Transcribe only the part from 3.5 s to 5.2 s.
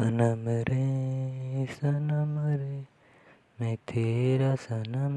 मैं तेरा सनम